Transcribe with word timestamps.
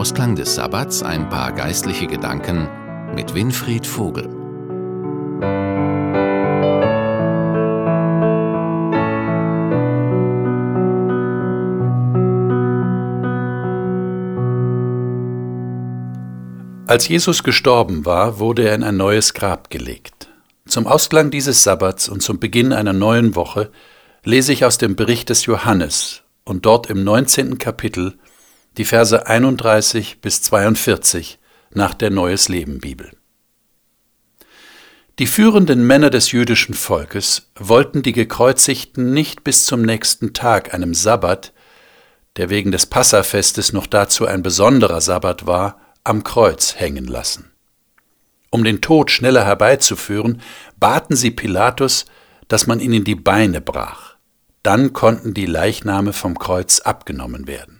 Ausklang 0.00 0.34
des 0.34 0.54
Sabbats 0.54 1.02
ein 1.02 1.28
paar 1.28 1.52
geistliche 1.52 2.06
Gedanken 2.06 2.66
mit 3.14 3.34
Winfried 3.34 3.86
Vogel. 3.86 4.30
Als 16.86 17.06
Jesus 17.06 17.42
gestorben 17.42 18.06
war, 18.06 18.38
wurde 18.38 18.66
er 18.66 18.74
in 18.74 18.82
ein 18.82 18.96
neues 18.96 19.34
Grab 19.34 19.68
gelegt. 19.68 20.30
Zum 20.64 20.86
Ausklang 20.86 21.30
dieses 21.30 21.62
Sabbats 21.62 22.08
und 22.08 22.22
zum 22.22 22.40
Beginn 22.40 22.72
einer 22.72 22.94
neuen 22.94 23.36
Woche 23.36 23.70
lese 24.24 24.54
ich 24.54 24.64
aus 24.64 24.78
dem 24.78 24.96
Bericht 24.96 25.28
des 25.28 25.44
Johannes 25.44 26.22
und 26.44 26.64
dort 26.64 26.88
im 26.88 27.04
19. 27.04 27.58
Kapitel 27.58 28.14
die 28.76 28.84
Verse 28.84 29.26
31 29.26 30.20
bis 30.20 30.42
42 30.42 31.38
nach 31.72 31.94
der 31.94 32.10
Neues 32.10 32.48
Leben 32.48 32.78
Bibel. 32.78 33.10
Die 35.18 35.26
führenden 35.26 35.86
Männer 35.86 36.08
des 36.08 36.32
jüdischen 36.32 36.74
Volkes 36.74 37.50
wollten 37.54 38.02
die 38.02 38.12
Gekreuzigten 38.12 39.12
nicht 39.12 39.44
bis 39.44 39.66
zum 39.66 39.82
nächsten 39.82 40.32
Tag, 40.32 40.72
einem 40.72 40.94
Sabbat, 40.94 41.52
der 42.36 42.48
wegen 42.48 42.70
des 42.70 42.86
Passafestes 42.86 43.72
noch 43.72 43.86
dazu 43.86 44.26
ein 44.26 44.42
besonderer 44.42 45.00
Sabbat 45.00 45.46
war, 45.46 45.80
am 46.04 46.24
Kreuz 46.24 46.76
hängen 46.76 47.06
lassen. 47.06 47.50
Um 48.50 48.64
den 48.64 48.80
Tod 48.80 49.10
schneller 49.10 49.44
herbeizuführen, 49.44 50.40
baten 50.78 51.16
sie 51.16 51.30
Pilatus, 51.30 52.06
dass 52.48 52.66
man 52.66 52.80
ihnen 52.80 53.04
die 53.04 53.14
Beine 53.14 53.60
brach. 53.60 54.16
Dann 54.62 54.92
konnten 54.92 55.34
die 55.34 55.46
Leichname 55.46 56.12
vom 56.12 56.38
Kreuz 56.38 56.80
abgenommen 56.80 57.46
werden. 57.46 57.79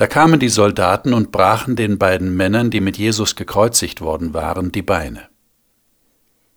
Da 0.00 0.06
kamen 0.06 0.40
die 0.40 0.48
Soldaten 0.48 1.12
und 1.12 1.30
brachen 1.30 1.76
den 1.76 1.98
beiden 1.98 2.34
Männern, 2.34 2.70
die 2.70 2.80
mit 2.80 2.96
Jesus 2.96 3.36
gekreuzigt 3.36 4.00
worden 4.00 4.32
waren, 4.32 4.72
die 4.72 4.80
Beine. 4.80 5.28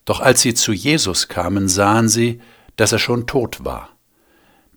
Doch 0.05 0.21
als 0.21 0.39
sie 0.39 0.53
zu 0.53 0.71
Jesus 0.71 1.27
kamen, 1.27 1.67
sahen 1.67 2.07
sie, 2.07 2.39
dass 2.77 2.93
er 2.93 2.99
schon 2.99 3.27
tot 3.27 3.65
war. 3.65 3.89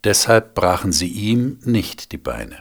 Deshalb 0.03 0.53
brachen 0.53 0.91
sie 0.91 1.07
ihm 1.07 1.59
nicht 1.63 2.11
die 2.11 2.17
Beine. 2.17 2.57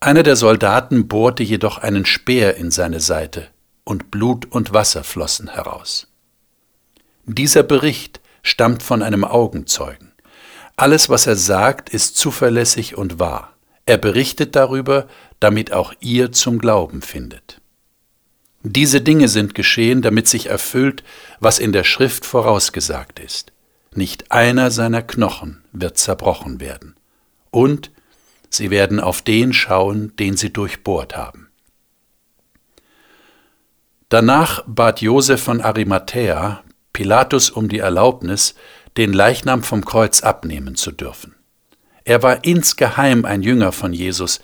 Einer 0.00 0.24
der 0.24 0.34
Soldaten 0.34 1.06
bohrte 1.06 1.44
jedoch 1.44 1.78
einen 1.78 2.04
Speer 2.04 2.56
in 2.56 2.72
seine 2.72 2.98
Seite, 2.98 3.46
und 3.84 4.10
Blut 4.10 4.50
und 4.50 4.72
Wasser 4.72 5.04
flossen 5.04 5.46
heraus. 5.46 6.08
Dieser 7.24 7.62
Bericht 7.62 8.20
stammt 8.42 8.82
von 8.82 9.00
einem 9.00 9.22
Augenzeugen. 9.22 10.10
Alles, 10.74 11.08
was 11.08 11.28
er 11.28 11.36
sagt, 11.36 11.88
ist 11.88 12.16
zuverlässig 12.16 12.98
und 12.98 13.20
wahr. 13.20 13.53
Er 13.86 13.98
berichtet 13.98 14.56
darüber, 14.56 15.08
damit 15.40 15.72
auch 15.72 15.92
ihr 16.00 16.32
zum 16.32 16.58
Glauben 16.58 17.02
findet. 17.02 17.60
Diese 18.62 19.00
Dinge 19.02 19.28
sind 19.28 19.54
geschehen, 19.54 20.00
damit 20.00 20.26
sich 20.26 20.46
erfüllt, 20.46 21.04
was 21.38 21.58
in 21.58 21.72
der 21.72 21.84
Schrift 21.84 22.24
vorausgesagt 22.24 23.18
ist. 23.18 23.52
Nicht 23.94 24.32
einer 24.32 24.70
seiner 24.70 25.02
Knochen 25.02 25.62
wird 25.72 25.98
zerbrochen 25.98 26.60
werden. 26.60 26.96
Und 27.50 27.90
sie 28.48 28.70
werden 28.70 29.00
auf 29.00 29.20
den 29.20 29.52
schauen, 29.52 30.16
den 30.16 30.36
sie 30.36 30.50
durchbohrt 30.50 31.14
haben. 31.14 31.48
Danach 34.08 34.64
bat 34.66 35.00
Josef 35.02 35.42
von 35.42 35.60
Arimathäa 35.60 36.64
Pilatus 36.94 37.50
um 37.50 37.68
die 37.68 37.80
Erlaubnis, 37.80 38.54
den 38.96 39.12
Leichnam 39.12 39.62
vom 39.62 39.84
Kreuz 39.84 40.22
abnehmen 40.22 40.76
zu 40.76 40.92
dürfen. 40.92 41.34
Er 42.04 42.22
war 42.22 42.44
insgeheim 42.44 43.24
ein 43.24 43.42
Jünger 43.42 43.72
von 43.72 43.92
Jesus, 43.92 44.40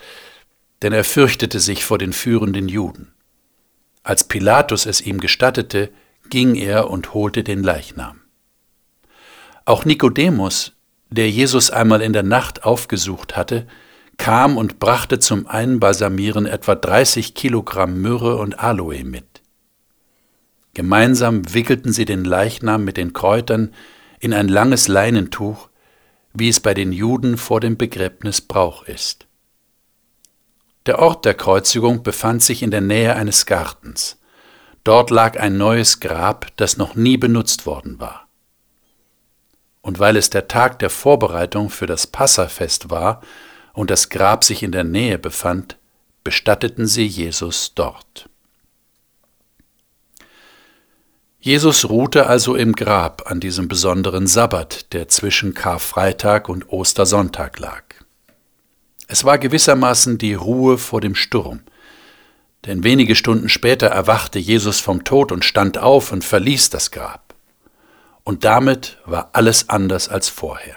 denn 0.83 0.93
er 0.93 1.05
fürchtete 1.05 1.61
sich 1.61 1.85
vor 1.85 1.99
den 1.99 2.13
führenden 2.13 2.69
Juden. 2.69 3.13
Als 4.03 4.25
Pilatus 4.25 4.87
es 4.87 5.03
ihm 5.03 5.21
gestattete, 5.21 5.91
ging 6.31 6.55
er 6.55 6.91
und 6.91 7.13
holte 7.13 7.45
den 7.45 7.63
Leichnam. 7.63 8.21
Auch 9.67 9.85
Nikodemus, 9.85 10.73
der 11.11 11.31
Jesus 11.31 11.71
einmal 11.71 12.01
in 12.01 12.13
der 12.13 12.23
Nacht 12.23 12.65
aufgesucht 12.65 13.37
hatte, 13.37 13.67
kam 14.17 14.57
und 14.57 14.79
brachte 14.79 15.19
zum 15.19 15.47
Einbalsamieren 15.47 16.47
etwa 16.47 16.75
30 16.75 17.35
Kilogramm 17.35 18.01
Myrrhe 18.01 18.37
und 18.37 18.59
Aloe 18.59 19.05
mit. 19.05 19.25
Gemeinsam 20.75 21.55
wickelten 21.55 21.93
sie 21.93 22.05
den 22.05 22.25
Leichnam 22.25 22.85
mit 22.85 22.97
den 22.97 23.13
Kräutern 23.13 23.75
in 24.19 24.33
ein 24.33 24.49
langes 24.49 24.89
Leinentuch 24.89 25.70
wie 26.33 26.49
es 26.49 26.61
bei 26.61 26.75
den 26.75 26.93
Juden 26.93 27.37
vor 27.37 27.61
dem 27.61 27.77
Begräbnis 27.77 28.41
Brauch 28.41 28.85
ist. 28.85 29.27
Der 30.87 30.99
Ort 30.99 31.25
der 31.25 31.35
Kreuzigung 31.35 32.03
befand 32.03 32.43
sich 32.43 32.63
in 32.63 32.71
der 32.71 32.81
Nähe 32.81 33.15
eines 33.15 33.47
Gartens. 33.47 34.19
Dort 34.83 35.11
lag 35.11 35.39
ein 35.39 35.59
neues 35.59 36.01
Grab, 36.01 36.47
das 36.57 36.77
noch 36.77 36.95
nie 36.95 37.17
benutzt 37.17 37.67
worden 37.67 38.01
war. 38.01 38.29
Und 39.83 39.99
weil 39.99 40.17
es 40.17 40.31
der 40.31 40.49
Tag 40.49 40.79
der 40.79 40.91
Vorbereitung 40.91 41.71
für 41.71 41.87
das 41.87 42.07
Passafest 42.07 42.91
war 42.91 43.23
und 43.73 43.91
das 43.91 44.09
Grab 44.09 44.45
sich 44.45 44.63
in 44.63 44.73
der 44.73 44.85
Nähe 44.85 45.19
befand, 45.19 45.77
bestatteten 46.25 46.87
sie 46.87 47.07
Jesus 47.07 47.75
dort. 47.75 48.29
Jesus 51.43 51.89
ruhte 51.89 52.27
also 52.27 52.55
im 52.55 52.75
Grab 52.75 53.31
an 53.31 53.41
diesem 53.41 53.67
besonderen 53.67 54.27
Sabbat, 54.27 54.93
der 54.93 55.09
zwischen 55.09 55.55
Karfreitag 55.55 56.51
und 56.51 56.69
Ostersonntag 56.69 57.59
lag. 57.59 57.83
Es 59.09 59.25
war 59.25 59.39
gewissermaßen 59.39 60.19
die 60.19 60.35
Ruhe 60.35 60.77
vor 60.77 61.01
dem 61.01 61.15
Sturm, 61.15 61.61
denn 62.67 62.85
wenige 62.85 63.15
Stunden 63.15 63.49
später 63.49 63.87
erwachte 63.87 64.39
Jesus 64.39 64.81
vom 64.81 65.03
Tod 65.03 65.33
und 65.33 65.47
stand 65.47 65.79
auf 65.79 66.13
und 66.13 66.25
verließ 66.25 66.69
das 66.69 66.91
Grab. 66.91 67.35
Und 68.23 68.45
damit 68.45 68.99
war 69.07 69.31
alles 69.33 69.71
anders 69.71 70.11
als 70.11 70.29
vorher. 70.29 70.77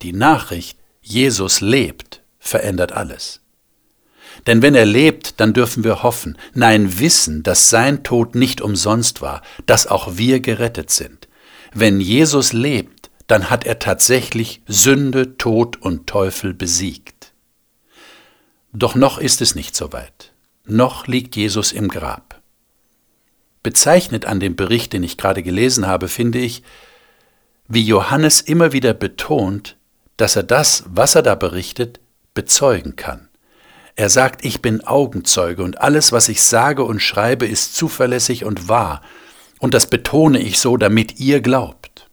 Die 0.00 0.14
Nachricht, 0.14 0.78
Jesus 1.02 1.60
lebt, 1.60 2.22
verändert 2.38 2.92
alles. 2.92 3.42
Denn 4.46 4.62
wenn 4.62 4.74
er 4.74 4.86
lebt, 4.86 5.40
dann 5.40 5.52
dürfen 5.52 5.84
wir 5.84 6.02
hoffen, 6.02 6.38
nein 6.54 6.98
wissen, 6.98 7.42
dass 7.42 7.70
sein 7.70 8.02
Tod 8.02 8.34
nicht 8.34 8.60
umsonst 8.60 9.20
war, 9.20 9.42
dass 9.66 9.86
auch 9.86 10.16
wir 10.16 10.40
gerettet 10.40 10.90
sind. 10.90 11.28
Wenn 11.72 12.00
Jesus 12.00 12.52
lebt, 12.52 13.10
dann 13.26 13.48
hat 13.50 13.64
er 13.64 13.78
tatsächlich 13.78 14.62
Sünde, 14.66 15.36
Tod 15.36 15.76
und 15.80 16.06
Teufel 16.06 16.52
besiegt. 16.52 17.32
Doch 18.72 18.94
noch 18.94 19.18
ist 19.18 19.40
es 19.40 19.54
nicht 19.54 19.76
so 19.76 19.92
weit. 19.92 20.32
Noch 20.66 21.06
liegt 21.06 21.36
Jesus 21.36 21.72
im 21.72 21.88
Grab. 21.88 22.40
Bezeichnet 23.62 24.24
an 24.24 24.40
dem 24.40 24.56
Bericht, 24.56 24.92
den 24.92 25.02
ich 25.02 25.16
gerade 25.16 25.42
gelesen 25.42 25.86
habe, 25.86 26.08
finde 26.08 26.38
ich, 26.38 26.62
wie 27.68 27.82
Johannes 27.82 28.40
immer 28.40 28.72
wieder 28.72 28.94
betont, 28.94 29.76
dass 30.16 30.34
er 30.34 30.42
das, 30.42 30.84
was 30.88 31.14
er 31.14 31.22
da 31.22 31.34
berichtet, 31.34 32.00
bezeugen 32.34 32.96
kann. 32.96 33.29
Er 33.96 34.08
sagt, 34.08 34.44
ich 34.44 34.62
bin 34.62 34.86
Augenzeuge 34.86 35.62
und 35.62 35.80
alles, 35.80 36.12
was 36.12 36.28
ich 36.28 36.42
sage 36.42 36.84
und 36.84 37.00
schreibe, 37.00 37.46
ist 37.46 37.74
zuverlässig 37.74 38.44
und 38.44 38.68
wahr. 38.68 39.02
Und 39.58 39.74
das 39.74 39.88
betone 39.88 40.40
ich 40.40 40.58
so, 40.58 40.76
damit 40.76 41.20
ihr 41.20 41.40
glaubt. 41.40 42.08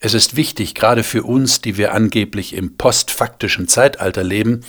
Es 0.00 0.14
ist 0.14 0.34
wichtig, 0.34 0.74
gerade 0.74 1.04
für 1.04 1.22
uns, 1.22 1.60
die 1.60 1.76
wir 1.76 1.92
angeblich 1.92 2.54
im 2.54 2.76
postfaktischen 2.76 3.68
Zeitalter 3.68 4.24
leben, 4.24 4.62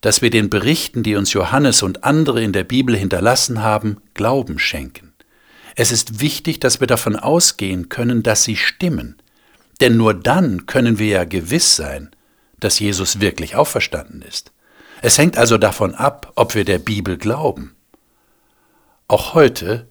dass 0.00 0.20
wir 0.20 0.30
den 0.30 0.50
Berichten, 0.50 1.04
die 1.04 1.14
uns 1.14 1.32
Johannes 1.32 1.82
und 1.82 2.02
andere 2.02 2.42
in 2.42 2.52
der 2.52 2.64
Bibel 2.64 2.96
hinterlassen 2.96 3.62
haben, 3.62 3.98
Glauben 4.14 4.58
schenken. 4.58 5.12
Es 5.76 5.92
ist 5.92 6.20
wichtig, 6.20 6.58
dass 6.58 6.80
wir 6.80 6.88
davon 6.88 7.16
ausgehen 7.16 7.88
können, 7.88 8.22
dass 8.22 8.42
sie 8.42 8.56
stimmen. 8.56 9.16
Denn 9.80 9.96
nur 9.96 10.12
dann 10.12 10.66
können 10.66 10.98
wir 10.98 11.06
ja 11.06 11.24
gewiss 11.24 11.76
sein, 11.76 12.10
dass 12.64 12.78
Jesus 12.78 13.20
wirklich 13.20 13.56
auferstanden 13.56 14.22
ist. 14.22 14.52
Es 15.02 15.18
hängt 15.18 15.36
also 15.36 15.58
davon 15.58 15.94
ab, 15.94 16.32
ob 16.36 16.54
wir 16.54 16.64
der 16.64 16.78
Bibel 16.78 17.18
glauben. 17.18 17.74
Auch 19.08 19.34
heute 19.34 19.88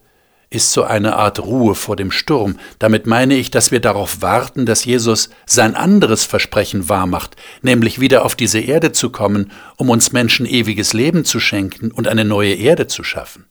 ist 0.50 0.72
so 0.72 0.84
eine 0.84 1.16
Art 1.16 1.40
Ruhe 1.40 1.76
vor 1.76 1.96
dem 1.96 2.12
Sturm. 2.12 2.58
Damit 2.80 3.08
meine 3.08 3.36
ich, 3.36 3.52
dass 3.52 3.72
wir 3.72 3.80
darauf 3.80 4.22
warten, 4.22 4.66
dass 4.66 4.86
Jesus 4.86 5.30
sein 5.46 5.76
anderes 5.76 6.26
Versprechen 6.26 6.90
wahrmacht, 6.90 7.36
nämlich 7.62 8.00
wieder 8.00 8.26
auf 8.26 8.36
diese 8.36 8.60
Erde 8.60 8.92
zu 8.92 9.10
kommen, 9.10 9.52
um 9.78 9.90
uns 9.90 10.12
Menschen 10.12 10.46
ewiges 10.46 10.94
Leben 10.94 11.24
zu 11.26 11.40
schenken 11.40 11.92
und 11.92 12.08
eine 12.08 12.26
neue 12.26 12.54
Erde 12.54 12.88
zu 12.88 13.04
schaffen. 13.04 13.46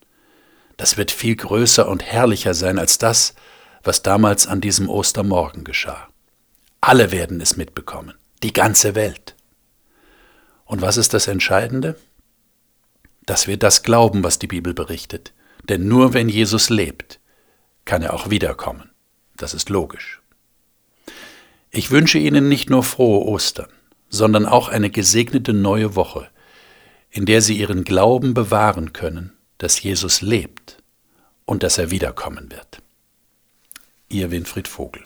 Das 0.76 0.96
wird 0.96 1.10
viel 1.10 1.36
größer 1.36 1.88
und 1.88 2.02
herrlicher 2.02 2.54
sein 2.54 2.78
als 2.78 2.98
das, 2.98 3.34
was 3.82 4.02
damals 4.02 4.46
an 4.46 4.60
diesem 4.60 4.88
Ostermorgen 4.88 5.64
geschah. 5.64 6.08
Alle 6.82 7.12
werden 7.12 7.40
es 7.40 7.56
mitbekommen 7.56 8.14
die 8.42 8.52
ganze 8.52 8.94
Welt. 8.94 9.36
Und 10.64 10.80
was 10.80 10.96
ist 10.96 11.14
das 11.14 11.26
Entscheidende? 11.26 11.96
Dass 13.26 13.46
wir 13.46 13.56
das 13.56 13.82
glauben, 13.82 14.22
was 14.22 14.38
die 14.38 14.46
Bibel 14.46 14.74
berichtet. 14.74 15.32
Denn 15.68 15.88
nur 15.88 16.14
wenn 16.14 16.28
Jesus 16.28 16.70
lebt, 16.70 17.20
kann 17.84 18.02
er 18.02 18.14
auch 18.14 18.30
wiederkommen. 18.30 18.90
Das 19.36 19.54
ist 19.54 19.68
logisch. 19.68 20.20
Ich 21.70 21.90
wünsche 21.90 22.18
Ihnen 22.18 22.48
nicht 22.48 22.70
nur 22.70 22.82
frohe 22.82 23.26
Ostern, 23.26 23.68
sondern 24.08 24.46
auch 24.46 24.68
eine 24.68 24.90
gesegnete 24.90 25.52
neue 25.52 25.94
Woche, 25.96 26.28
in 27.10 27.26
der 27.26 27.42
Sie 27.42 27.58
Ihren 27.58 27.84
Glauben 27.84 28.34
bewahren 28.34 28.92
können, 28.92 29.32
dass 29.58 29.82
Jesus 29.82 30.22
lebt 30.22 30.82
und 31.44 31.62
dass 31.62 31.78
er 31.78 31.90
wiederkommen 31.90 32.50
wird. 32.50 32.82
Ihr 34.08 34.30
Winfried 34.30 34.66
Vogel 34.66 35.04